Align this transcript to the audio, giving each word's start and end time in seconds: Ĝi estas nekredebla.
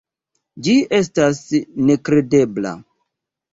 Ĝi 0.67 0.73
estas 0.99 1.43
nekredebla. 1.91 2.75